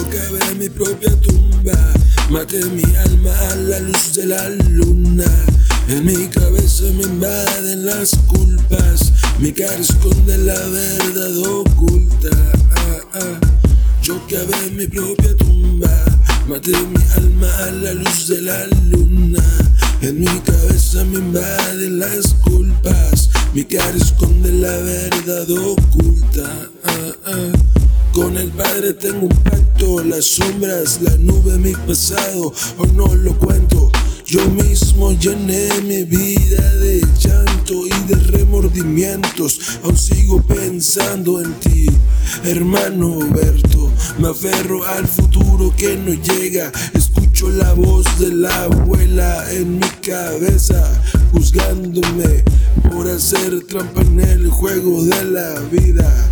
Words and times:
cavé 0.00 0.54
mi 0.58 0.68
propia 0.70 1.10
tumba. 1.20 1.76
Maté 2.30 2.64
mi 2.64 2.82
alma 2.96 3.30
a 3.50 3.56
la 3.56 3.78
luz 3.80 4.14
de 4.14 4.24
la 4.24 4.48
luna. 4.70 5.28
En 5.88 6.06
mi 6.06 6.28
cabeza 6.28 6.84
me 6.96 7.02
invaden 7.02 7.84
las 7.84 8.16
culpas. 8.26 9.12
Mi 9.38 9.52
cara 9.52 9.76
esconde 9.76 10.38
la 10.38 10.58
verdad 10.68 11.36
oculta. 11.36 12.30
Ah, 12.74 13.00
ah. 13.20 13.40
Yo 14.02 14.18
cavé 14.28 14.70
mi 14.70 14.86
propia 14.86 15.36
tumba. 15.36 15.90
Maté 16.48 16.72
mi 16.72 17.02
alma 17.16 17.48
a 17.58 17.70
la 17.70 17.92
luz 17.92 18.28
de 18.28 18.40
la 18.40 18.66
luna. 18.88 19.44
En 20.00 20.20
mi 20.20 20.40
cabeza 20.40 21.04
me 21.04 21.18
invaden 21.18 21.98
las 21.98 22.32
culpas. 22.40 23.28
Mi 23.52 23.64
cara 23.64 23.96
esconde 23.96 24.52
la 24.52 24.74
verdad 24.78 25.50
oculta. 25.50 26.71
Tengo 29.00 29.26
un 29.26 29.36
pacto, 29.42 30.04
las 30.04 30.24
sombras, 30.24 31.00
la 31.00 31.16
nube, 31.16 31.56
mi 31.56 31.72
pasado, 31.72 32.52
hoy 32.76 32.90
no 32.94 33.06
lo 33.14 33.36
cuento. 33.38 33.90
Yo 34.26 34.44
mismo 34.50 35.12
llené 35.12 35.68
mi 35.82 36.04
vida 36.04 36.74
de 36.76 37.00
llanto 37.18 37.86
y 37.86 38.06
de 38.06 38.16
remordimientos. 38.16 39.78
Aún 39.82 39.96
sigo 39.96 40.42
pensando 40.42 41.40
en 41.40 41.54
ti, 41.54 41.86
hermano 42.44 43.18
Berto. 43.30 43.90
Me 44.18 44.28
aferro 44.28 44.84
al 44.84 45.08
futuro 45.08 45.74
que 45.76 45.96
no 45.96 46.12
llega. 46.12 46.70
Escucho 46.92 47.48
la 47.48 47.72
voz 47.72 48.04
de 48.18 48.34
la 48.34 48.64
abuela 48.64 49.50
en 49.52 49.78
mi 49.78 49.88
cabeza, 50.06 51.00
juzgándome 51.32 52.44
por 52.90 53.08
hacer 53.08 53.64
trampa 53.66 54.02
en 54.02 54.20
el 54.20 54.50
juego 54.50 55.02
de 55.04 55.24
la 55.24 55.60
vida. 55.70 56.31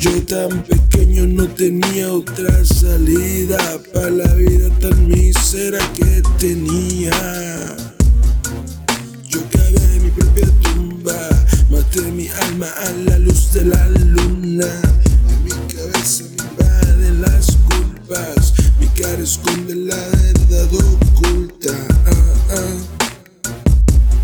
Yo 0.00 0.10
tan 0.24 0.62
pequeño 0.62 1.26
no 1.26 1.46
tenía 1.46 2.10
otra 2.10 2.64
salida 2.64 3.58
para 3.92 4.08
la 4.08 4.32
vida 4.32 4.70
tan 4.80 5.06
mísera 5.06 5.78
que 5.92 6.22
tenía. 6.38 7.12
Yo 9.28 9.40
cavé 9.52 10.00
mi 10.02 10.10
propia 10.10 10.46
tumba, 10.62 11.28
maté 11.68 12.00
mi 12.12 12.28
alma 12.28 12.66
a 12.66 12.90
la 13.10 13.18
luz 13.18 13.52
de 13.52 13.66
la 13.66 13.88
luna. 13.90 14.70
En 15.28 15.44
mi 15.44 15.50
cabeza 15.70 16.24
me 16.30 16.44
invaden 16.48 17.20
las 17.20 17.58
culpas, 17.68 18.54
mi 18.80 18.86
cara 18.98 19.22
esconde 19.22 19.74
la 19.74 19.96
verdad 19.96 20.68
oculta. 20.72 21.74
Ah, 22.06 22.54
ah. 22.56 23.52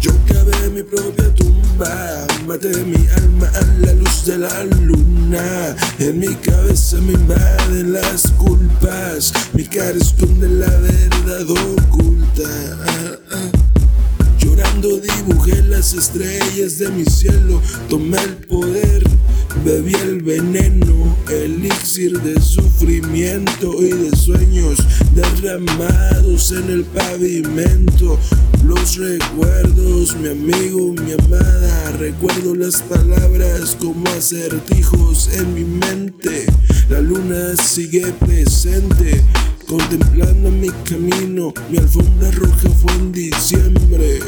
Yo 0.00 0.12
cavé 0.26 0.70
mi 0.70 0.82
propia 0.82 1.34
tumba, 1.34 2.26
maté 2.46 2.68
mi 2.84 3.08
alma 3.08 3.48
a 3.54 3.62
la 3.80 3.92
luz 3.92 4.24
de 4.24 4.38
la 4.38 4.64
luna. 4.64 5.74
En 5.98 6.18
mi 6.20 6.34
cabeza 6.36 6.98
me 6.98 7.12
invaden 7.12 7.92
las 7.92 8.30
culpas, 8.32 9.32
mi 9.52 9.64
cara 9.64 9.98
esconde 9.98 10.48
la 10.48 10.70
verdad 10.70 11.50
oculta. 11.50 12.48
Llorando 14.38 14.98
dibujé 14.98 15.62
las 15.64 15.92
estrellas 15.92 16.78
de 16.78 16.88
mi 16.90 17.04
cielo, 17.04 17.60
tomé 17.88 18.18
el 18.18 18.36
poder, 18.46 19.02
bebí 19.64 19.94
el 19.94 20.22
veneno, 20.22 21.16
elixir 21.30 22.20
de 22.22 22.40
sufrimiento 22.40 23.72
y 23.80 23.90
de 23.90 24.16
sueños 24.16 24.78
derramados 25.14 26.52
en 26.52 26.70
el 26.70 26.84
pavimento. 26.84 28.18
Los 28.64 28.96
recuerdos, 28.96 30.16
mi 30.16 30.28
amigo, 30.28 30.92
mi 30.92 31.12
amada, 31.12 31.92
recuerdo 31.98 32.54
las 32.54 32.82
palabras 32.82 33.76
como 33.80 34.08
acertijos 34.10 35.30
en 35.34 35.54
mi 35.54 35.64
mente. 35.64 36.46
La 36.88 37.00
luna 37.00 37.56
sigue 37.56 38.12
presente, 38.12 39.22
contemplando 39.66 40.50
mi 40.50 40.68
camino. 40.88 41.52
Mi 41.70 41.78
alfombra 41.78 42.30
roja 42.32 42.70
fue 42.70 42.92
en 42.94 43.12
diciembre. 43.12 44.20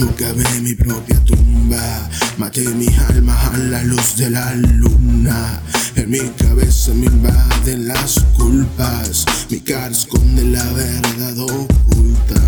Yo 0.00 0.06
cavé 0.16 0.48
mi 0.62 0.74
propia 0.74 1.22
tumba, 1.26 2.08
maté 2.38 2.66
mi 2.74 2.86
alma 3.10 3.36
a 3.52 3.58
la 3.58 3.84
luz 3.84 4.16
de 4.16 4.30
la 4.30 4.54
luna. 4.54 5.60
En 5.94 6.08
mi 6.08 6.20
cabeza 6.38 6.94
me 6.94 7.04
invaden 7.04 7.86
las 7.86 8.18
culpas, 8.34 9.26
mi 9.50 9.60
cara 9.60 9.90
esconde 9.90 10.44
la 10.44 10.64
verdad 10.72 11.38
oculta. 11.38 12.40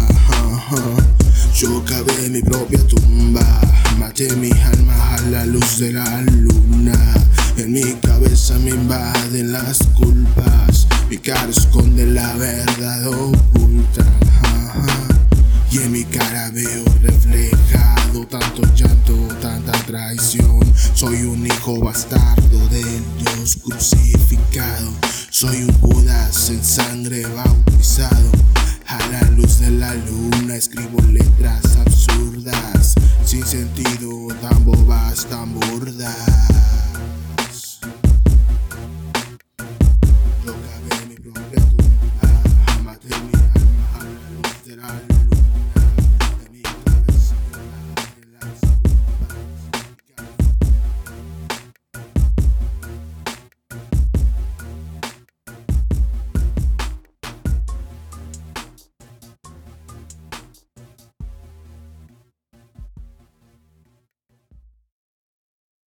Yo 1.55 1.85
cavé 1.85 2.31
mi 2.31 2.41
propia 2.41 2.79
tumba, 2.87 3.45
maté 3.99 4.35
mi 4.37 4.51
alma 4.51 5.17
a 5.17 5.21
la 5.31 5.45
luz 5.45 5.79
de 5.79 5.93
la 5.93 6.23
luna. 6.23 6.97
En 7.59 7.73
mi 7.73 7.93
cabeza 8.01 8.59
me 8.61 8.71
invaden 8.71 9.53
las 9.53 9.77
culpas, 9.95 10.89
mi 11.11 11.19
cara 11.19 11.51
esconde 11.51 12.07
la 12.07 12.33
verdad 12.37 12.72
Soy 21.03 21.25
un 21.25 21.45
hijo 21.45 21.81
bastardo 21.81 22.69
del 22.69 23.03
Dios 23.19 23.59
crucificado. 23.61 24.93
Soy 25.31 25.63
un 25.63 25.73
Judas 25.81 26.49
en 26.51 26.63
sangre 26.63 27.27
bautizado. 27.27 28.31
A 28.87 28.99
la 29.09 29.23
luz 29.33 29.59
de 29.59 29.73
la 29.73 29.95
luna 29.95 30.55
escribo 30.55 31.03
letras 31.11 31.77
absurdas, 31.85 32.95
sin 33.25 33.45
sentido, 33.45 34.29
tan 34.41 34.65
bobas, 34.65 35.27
tan 35.27 35.53
burdas. 35.59 36.52